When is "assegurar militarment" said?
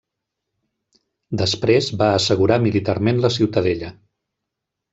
2.21-3.21